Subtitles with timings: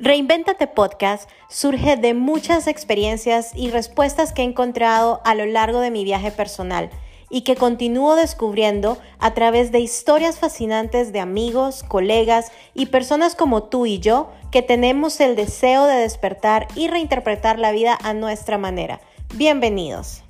[0.00, 5.90] Reinventate Podcast surge de muchas experiencias y respuestas que he encontrado a lo largo de
[5.90, 6.88] mi viaje personal
[7.30, 13.64] y que continúo descubriendo a través de historias fascinantes de amigos, colegas y personas como
[13.64, 18.56] tú y yo que tenemos el deseo de despertar y reinterpretar la vida a nuestra
[18.56, 19.00] manera.
[19.34, 20.22] Bienvenidos.